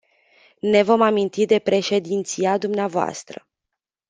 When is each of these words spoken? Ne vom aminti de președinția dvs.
Ne 0.61 0.81
vom 0.83 1.01
aminti 1.03 1.45
de 1.45 1.59
președinția 1.59 2.57
dvs. 2.57 3.23